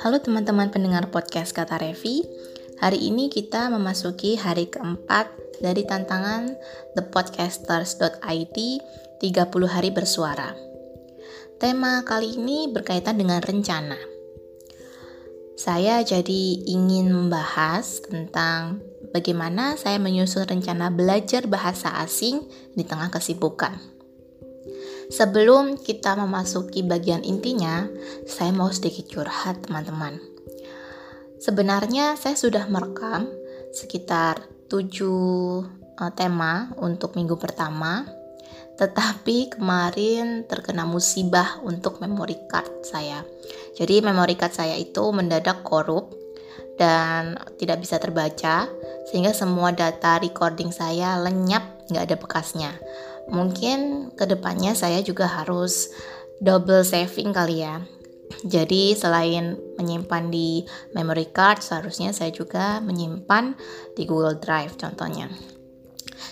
[0.00, 2.24] Halo teman-teman pendengar podcast Kata Revi.
[2.80, 5.28] Hari ini kita memasuki hari keempat
[5.60, 6.56] dari tantangan
[6.96, 8.56] thepodcasters.id
[9.20, 9.20] 30
[9.68, 10.56] hari bersuara.
[11.60, 14.00] Tema kali ini berkaitan dengan rencana.
[15.60, 18.80] Saya jadi ingin membahas tentang
[19.12, 23.99] bagaimana saya menyusun rencana belajar bahasa asing di tengah kesibukan.
[25.10, 27.82] Sebelum kita memasuki bagian intinya,
[28.30, 30.22] saya mau sedikit curhat teman-teman.
[31.42, 33.26] Sebenarnya saya sudah merekam
[33.74, 35.66] sekitar 7 uh,
[35.98, 38.06] eh, tema untuk minggu pertama,
[38.78, 43.26] tetapi kemarin terkena musibah untuk memory card saya.
[43.74, 46.14] Jadi memory card saya itu mendadak korup
[46.78, 48.70] dan tidak bisa terbaca
[49.10, 52.72] sehingga semua data recording saya lenyap nggak ada bekasnya
[53.28, 55.92] mungkin ke depannya saya juga harus
[56.40, 57.84] double saving kali ya.
[58.40, 60.64] Jadi selain menyimpan di
[60.96, 63.52] memory card, seharusnya saya juga menyimpan
[63.92, 65.28] di Google Drive contohnya.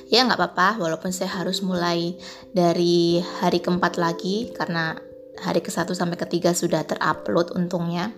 [0.08, 2.16] Ya nggak apa-apa, walaupun saya harus mulai
[2.56, 4.96] dari hari keempat lagi karena
[5.42, 8.14] hari ke satu sampai ketiga sudah terupload untungnya.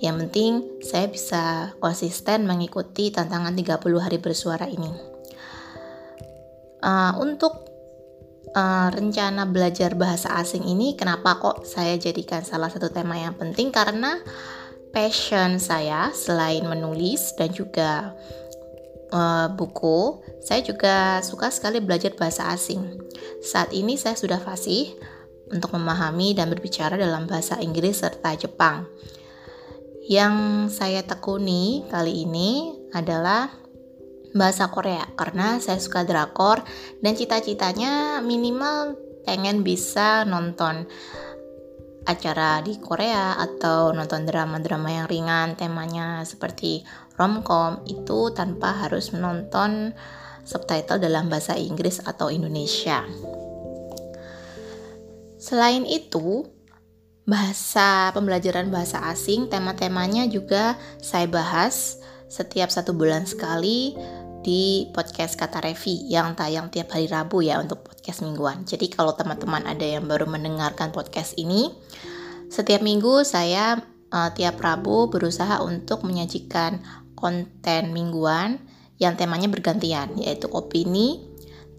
[0.00, 1.44] Yang penting saya bisa
[1.82, 4.88] konsisten mengikuti tantangan 30 hari bersuara ini.
[6.80, 7.69] Uh, untuk
[8.56, 13.70] uh, rencana belajar bahasa asing ini kenapa kok saya jadikan salah satu tema yang penting
[13.70, 14.18] karena
[14.90, 18.14] passion saya selain menulis dan juga
[19.14, 22.98] uh, buku, saya juga suka sekali belajar bahasa asing.
[23.42, 24.94] Saat ini saya sudah fasih
[25.50, 28.86] untuk memahami dan berbicara dalam bahasa Inggris serta Jepang.
[30.10, 30.34] Yang
[30.74, 33.50] saya tekuni kali ini adalah
[34.34, 36.62] bahasa Korea karena saya suka drakor
[37.02, 38.94] dan cita-citanya minimal
[39.26, 40.86] pengen bisa nonton
[42.08, 46.82] acara di Korea atau nonton drama-drama yang ringan temanya seperti
[47.20, 49.92] romcom itu tanpa harus menonton
[50.42, 53.04] subtitle dalam bahasa Inggris atau Indonesia.
[55.40, 56.44] Selain itu,
[57.28, 63.98] bahasa pembelajaran bahasa asing tema-temanya juga saya bahas setiap satu bulan sekali
[64.40, 68.64] di podcast Kata Revi yang tayang tiap hari Rabu ya untuk podcast mingguan.
[68.64, 71.74] Jadi kalau teman-teman ada yang baru mendengarkan podcast ini,
[72.48, 73.82] setiap minggu saya
[74.14, 76.80] uh, tiap Rabu berusaha untuk menyajikan
[77.18, 78.62] konten mingguan
[78.96, 81.20] yang temanya bergantian, yaitu opini,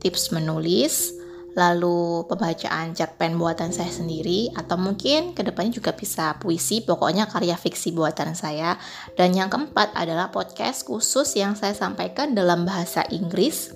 [0.03, 1.15] tips menulis,
[1.51, 7.59] lalu pembacaan cerpen buatan saya sendiri atau mungkin ke depannya juga bisa puisi pokoknya karya
[7.59, 8.79] fiksi buatan saya
[9.19, 13.75] dan yang keempat adalah podcast khusus yang saya sampaikan dalam bahasa Inggris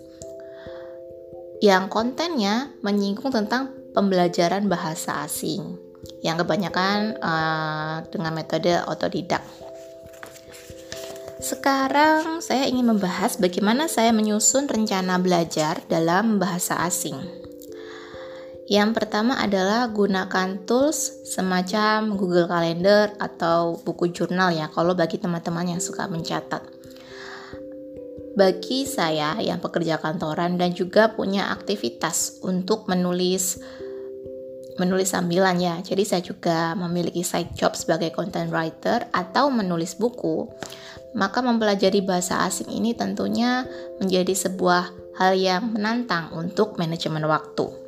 [1.59, 5.79] yang kontennya menyinggung tentang pembelajaran bahasa asing
[6.21, 9.41] yang kebanyakan uh, dengan metode otodidak.
[11.41, 17.44] Sekarang saya ingin membahas bagaimana saya menyusun rencana belajar dalam bahasa asing.
[18.65, 25.77] Yang pertama adalah gunakan tools semacam Google Calendar atau buku jurnal ya kalau bagi teman-teman
[25.77, 26.65] yang suka mencatat.
[28.33, 33.61] Bagi saya yang pekerja kantoran dan juga punya aktivitas untuk menulis
[34.81, 35.77] menulis sambilan ya.
[35.85, 40.49] Jadi saya juga memiliki side job sebagai content writer atau menulis buku.
[41.15, 43.63] Maka mempelajari bahasa asing ini tentunya
[44.01, 44.89] menjadi sebuah
[45.21, 47.84] hal yang menantang untuk manajemen waktu.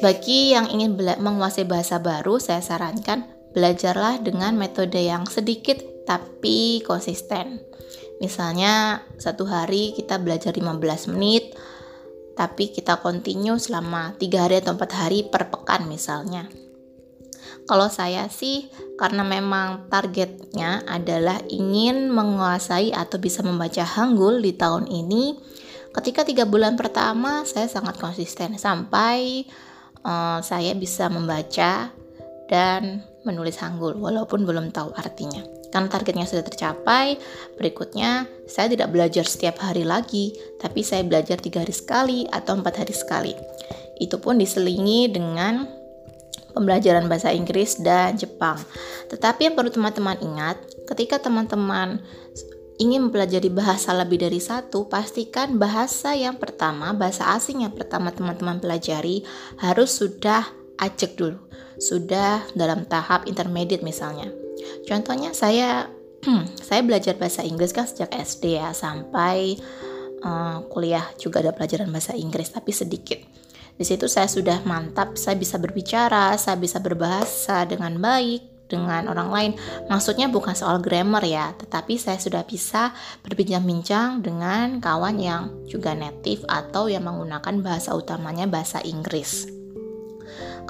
[0.00, 5.76] Bagi yang ingin menguasai bahasa baru, saya sarankan belajarlah dengan metode yang sedikit
[6.08, 7.60] tapi konsisten.
[8.24, 11.52] Misalnya satu hari kita belajar 15 menit,
[12.32, 16.48] tapi kita continue selama 3 hari atau 4 hari per pekan misalnya.
[17.68, 24.88] Kalau saya sih karena memang targetnya adalah ingin menguasai atau bisa membaca Hangul di tahun
[24.88, 25.36] ini,
[25.92, 29.44] ketika tiga bulan pertama saya sangat konsisten sampai
[30.04, 31.90] uh, saya bisa membaca
[32.50, 35.44] dan menulis Hangul walaupun belum tahu artinya.
[35.70, 37.14] Karena targetnya sudah tercapai,
[37.54, 42.82] berikutnya saya tidak belajar setiap hari lagi, tapi saya belajar tiga hari sekali atau empat
[42.82, 43.32] hari sekali.
[44.02, 45.70] Itu pun diselingi dengan
[46.50, 48.58] pembelajaran bahasa Inggris dan Jepang.
[49.14, 50.58] Tetapi yang perlu teman-teman ingat,
[50.90, 52.02] ketika teman-teman
[52.80, 58.56] ingin mempelajari bahasa lebih dari satu, pastikan bahasa yang pertama, bahasa asing yang pertama teman-teman
[58.56, 59.20] pelajari
[59.60, 60.48] harus sudah
[60.80, 61.36] acek dulu,
[61.76, 64.32] sudah dalam tahap intermediate misalnya.
[64.88, 65.92] Contohnya saya
[66.66, 69.60] saya belajar bahasa Inggris kan sejak SD ya sampai
[70.24, 73.20] uh, kuliah juga ada pelajaran bahasa Inggris tapi sedikit.
[73.76, 79.28] Di situ saya sudah mantap, saya bisa berbicara, saya bisa berbahasa dengan baik dengan orang
[79.34, 79.52] lain.
[79.90, 82.94] Maksudnya bukan soal grammar ya, tetapi saya sudah bisa
[83.26, 89.50] berbincang-bincang dengan kawan yang juga native atau yang menggunakan bahasa utamanya bahasa Inggris.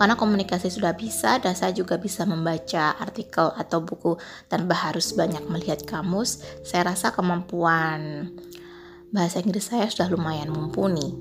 [0.01, 4.17] Karena komunikasi sudah bisa dan saya juga bisa membaca artikel atau buku
[4.49, 8.33] tanpa harus banyak melihat kamus, saya rasa kemampuan
[9.13, 11.13] bahasa Inggris saya sudah lumayan mumpuni.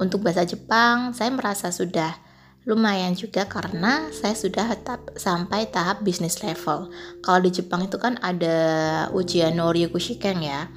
[0.00, 2.29] Untuk bahasa Jepang, saya merasa sudah
[2.68, 6.92] lumayan juga karena saya sudah tetap sampai tahap bisnis level.
[7.24, 10.68] Kalau di Jepang itu kan ada ujian Noryokushiken ya.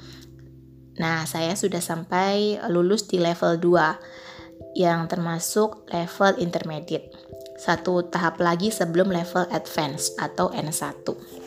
[0.96, 7.12] Nah, saya sudah sampai lulus di level 2 yang termasuk level intermediate.
[7.60, 11.43] Satu tahap lagi sebelum level advance atau N1.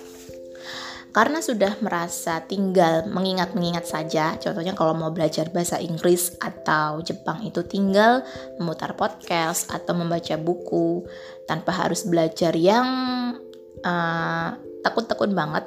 [1.18, 7.66] Karena sudah merasa tinggal mengingat-mengingat saja, contohnya kalau mau belajar bahasa Inggris atau Jepang itu
[7.66, 8.22] tinggal
[8.62, 11.10] memutar podcast atau membaca buku
[11.50, 12.86] tanpa harus belajar yang
[13.82, 14.50] uh,
[14.86, 15.66] takut-takut banget.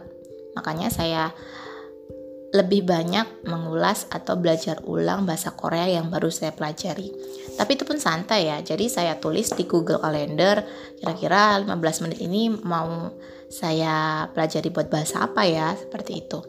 [0.55, 1.35] Makanya saya
[2.51, 7.15] lebih banyak mengulas atau belajar ulang bahasa Korea yang baru saya pelajari.
[7.55, 8.59] Tapi itu pun santai ya.
[8.59, 10.67] Jadi saya tulis di Google Calendar
[10.99, 13.15] kira-kira 15 menit ini mau
[13.51, 16.43] saya pelajari buat bahasa apa ya, seperti itu.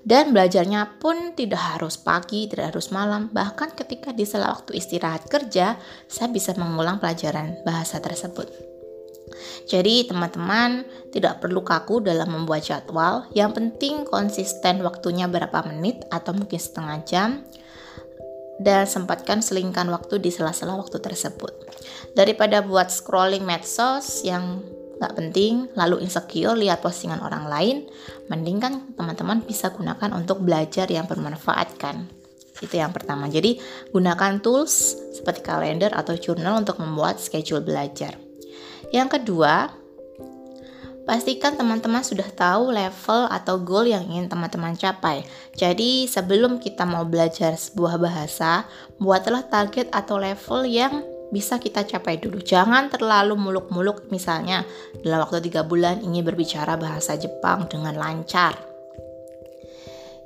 [0.00, 3.28] Dan belajarnya pun tidak harus pagi, tidak harus malam.
[3.28, 5.76] Bahkan ketika di sela waktu istirahat kerja,
[6.08, 8.79] saya bisa mengulang pelajaran bahasa tersebut.
[9.66, 16.34] Jadi teman-teman tidak perlu kaku dalam membuat jadwal, yang penting konsisten waktunya berapa menit atau
[16.34, 17.30] mungkin setengah jam
[18.60, 21.50] dan sempatkan selingkan waktu di sela-sela waktu tersebut.
[22.12, 24.60] Daripada buat scrolling medsos yang
[25.00, 27.76] nggak penting, lalu insecure lihat postingan orang lain,
[28.28, 32.04] mending kan teman-teman bisa gunakan untuk belajar yang bermanfaat kan.
[32.60, 33.24] Itu yang pertama.
[33.32, 33.56] Jadi
[33.88, 38.29] gunakan tools seperti kalender atau jurnal untuk membuat schedule belajar.
[38.90, 39.70] Yang kedua,
[41.06, 45.22] pastikan teman-teman sudah tahu level atau goal yang ingin teman-teman capai.
[45.54, 48.66] Jadi, sebelum kita mau belajar sebuah bahasa,
[48.98, 52.42] buatlah target atau level yang bisa kita capai dulu.
[52.42, 54.66] Jangan terlalu muluk-muluk misalnya
[55.06, 58.58] dalam waktu tiga bulan ingin berbicara bahasa Jepang dengan lancar.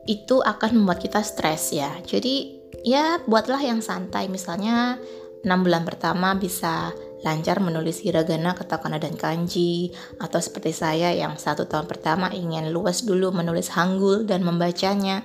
[0.08, 1.92] Itu akan membuat kita stres ya.
[2.04, 4.96] Jadi ya buatlah yang santai misalnya
[5.44, 6.92] 6 bulan pertama bisa
[7.24, 9.90] lancar menulis hiragana, katakana, dan kanji,
[10.20, 15.24] atau seperti saya yang satu tahun pertama ingin luas dulu menulis hanggul dan membacanya.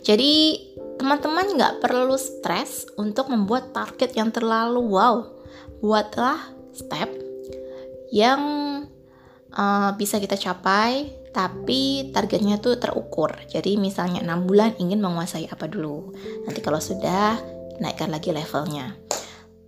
[0.00, 0.56] Jadi
[0.96, 5.20] teman-teman nggak perlu stres untuk membuat target yang terlalu wow.
[5.78, 6.40] Buatlah
[6.72, 7.12] step
[8.08, 8.40] yang
[9.52, 13.36] uh, bisa kita capai tapi targetnya tuh terukur.
[13.46, 16.16] Jadi misalnya 6 bulan ingin menguasai apa dulu.
[16.48, 17.36] Nanti kalau sudah
[17.78, 19.07] naikkan lagi levelnya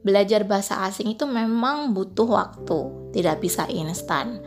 [0.00, 4.40] belajar bahasa asing itu memang butuh waktu, tidak bisa instan.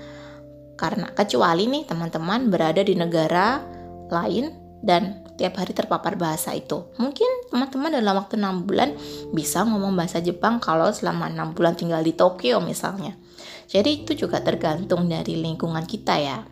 [0.73, 3.61] Karena kecuali nih teman-teman berada di negara
[4.09, 4.51] lain
[4.83, 6.94] dan tiap hari terpapar bahasa itu.
[7.00, 8.89] Mungkin teman-teman dalam waktu 6 bulan
[9.33, 13.17] bisa ngomong bahasa Jepang kalau selama 6 bulan tinggal di Tokyo misalnya.
[13.65, 16.45] Jadi itu juga tergantung dari lingkungan kita ya.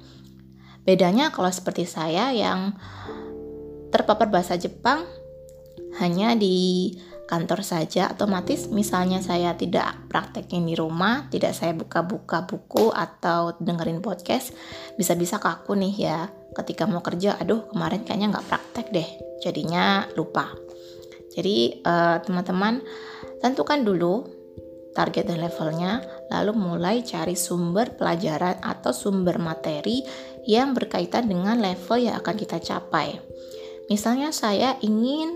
[0.82, 2.74] Bedanya kalau seperti saya yang
[3.94, 5.06] terpapar bahasa Jepang
[6.00, 6.90] hanya di
[7.30, 14.04] kantor saja otomatis misalnya saya tidak praktekin di rumah tidak saya buka-buka buku atau dengerin
[14.04, 14.54] podcast
[14.96, 16.20] bisa-bisa kaku nih ya.
[16.52, 20.52] Ketika mau kerja aduh kemarin kayaknya nggak praktek deh jadinya lupa.
[21.32, 22.84] Jadi uh, teman-teman
[23.40, 24.28] tentukan dulu
[24.92, 30.04] target dan levelnya lalu mulai cari sumber pelajaran atau sumber materi
[30.44, 33.20] yang berkaitan dengan level yang akan kita capai.
[33.88, 35.36] Misalnya saya ingin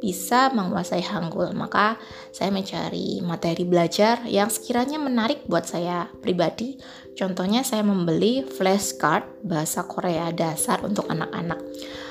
[0.00, 1.52] bisa menguasai Hangul.
[1.52, 2.00] Maka
[2.32, 6.80] saya mencari materi belajar yang sekiranya menarik buat saya pribadi.
[7.14, 11.60] Contohnya saya membeli flashcard bahasa Korea dasar untuk anak-anak.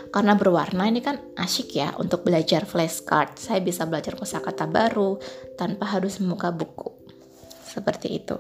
[0.10, 3.38] Karena berwarna ini kan asyik ya untuk belajar flashcard.
[3.38, 5.18] Saya bisa belajar kosakata baru
[5.58, 6.94] tanpa harus membuka buku.
[7.66, 8.38] Seperti itu.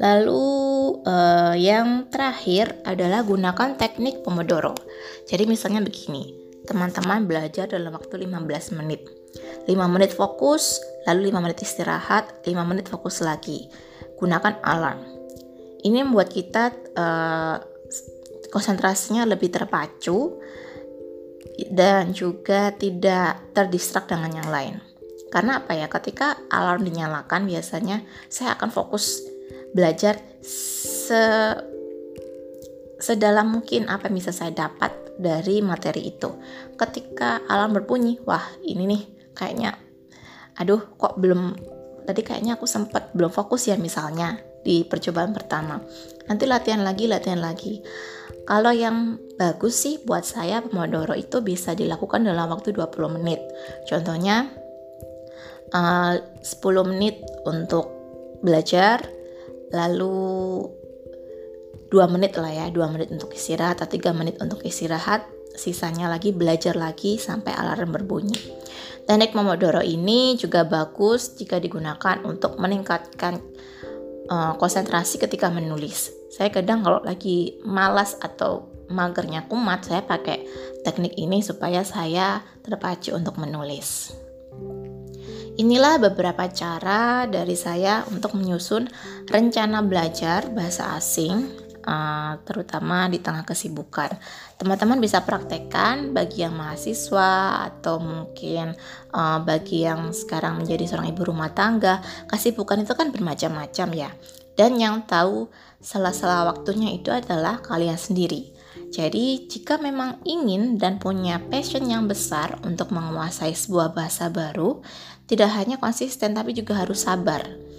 [0.00, 0.48] Lalu
[1.04, 4.72] uh, yang terakhir adalah gunakan teknik Pomodoro.
[5.28, 9.10] Jadi misalnya begini, teman-teman belajar dalam waktu 15 menit.
[9.66, 10.78] 5 menit fokus,
[11.10, 13.66] lalu 5 menit istirahat, 5 menit fokus lagi.
[14.22, 15.02] Gunakan alarm.
[15.82, 17.58] Ini membuat kita uh,
[18.54, 20.38] konsentrasinya lebih terpacu
[21.74, 24.74] dan juga tidak terdistrak dengan yang lain.
[25.34, 25.90] Karena apa ya?
[25.90, 29.26] Ketika alarm dinyalakan biasanya saya akan fokus
[29.74, 31.22] belajar se
[33.00, 36.32] sedalam mungkin apa yang bisa saya dapat dari materi itu.
[36.74, 39.02] Ketika alarm berbunyi, wah ini nih
[39.36, 39.90] kayaknya
[40.60, 41.56] aduh kok belum
[42.04, 45.80] tadi kayaknya aku sempat belum fokus ya misalnya di percobaan pertama.
[46.28, 47.80] Nanti latihan lagi latihan lagi.
[48.44, 53.40] Kalau yang bagus sih buat saya Pomodoro itu bisa dilakukan dalam waktu 20 menit.
[53.88, 54.50] Contohnya
[55.72, 57.88] uh, 10 menit untuk
[58.44, 59.06] belajar
[59.70, 60.66] lalu
[61.90, 65.26] 2 menit lah ya 2 menit untuk istirahat atau 3 menit untuk istirahat
[65.58, 68.60] sisanya lagi belajar lagi sampai alarm berbunyi
[69.10, 73.42] Teknik Pomodoro ini juga bagus jika digunakan untuk meningkatkan
[74.30, 76.14] uh, konsentrasi ketika menulis.
[76.30, 80.46] Saya kadang kalau lagi malas atau magernya kumat, saya pakai
[80.86, 84.14] teknik ini supaya saya terpacu untuk menulis.
[85.58, 88.86] Inilah beberapa cara dari saya untuk menyusun
[89.26, 91.50] rencana belajar bahasa asing
[91.84, 94.12] uh, terutama di tengah kesibukan.
[94.56, 98.76] Teman-teman bisa praktekkan bagi yang mahasiswa atau mungkin
[99.12, 102.04] uh, bagi yang sekarang menjadi seorang ibu rumah tangga.
[102.28, 104.10] Kesibukan itu kan bermacam-macam ya.
[104.58, 105.48] Dan yang tahu
[105.80, 108.52] salah-salah waktunya itu adalah kalian sendiri.
[108.90, 114.82] Jadi, jika memang ingin dan punya passion yang besar untuk menguasai sebuah bahasa baru,
[115.30, 117.69] tidak hanya konsisten tapi juga harus sabar.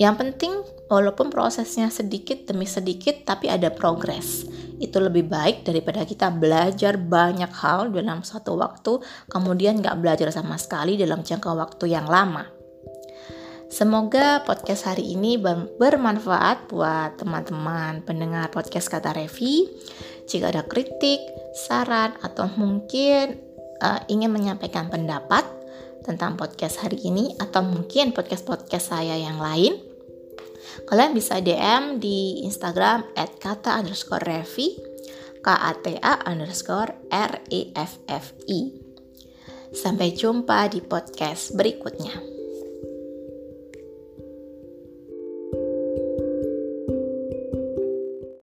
[0.00, 0.52] Yang penting
[0.88, 4.48] walaupun prosesnya sedikit demi sedikit tapi ada progres.
[4.80, 10.56] Itu lebih baik daripada kita belajar banyak hal dalam satu waktu kemudian nggak belajar sama
[10.56, 12.60] sekali dalam jangka waktu yang lama.
[13.70, 15.38] Semoga podcast hari ini
[15.78, 19.62] bermanfaat buat teman-teman pendengar podcast Kata Revi.
[20.26, 21.22] Jika ada kritik,
[21.54, 23.38] saran, atau mungkin
[23.78, 25.46] uh, ingin menyampaikan pendapat,
[26.04, 29.76] tentang podcast hari ini atau mungkin podcast-podcast saya yang lain,
[30.88, 34.76] kalian bisa DM di Instagram at kata underscore revi,
[35.40, 38.60] K-A-T-A underscore R-E-F-F-I.
[39.70, 42.39] Sampai jumpa di podcast berikutnya.